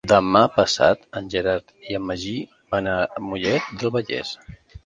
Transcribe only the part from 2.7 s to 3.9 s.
van a Mollet